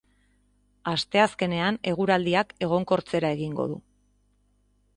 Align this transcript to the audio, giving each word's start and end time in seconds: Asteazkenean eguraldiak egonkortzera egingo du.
Asteazkenean 0.91 1.77
eguraldiak 1.91 2.55
egonkortzera 2.69 3.31
egingo 3.37 3.67
du. 3.75 3.81